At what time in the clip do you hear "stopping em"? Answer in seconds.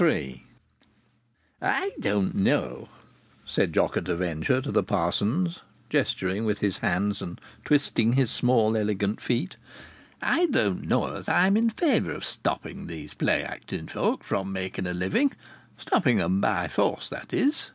15.76-16.40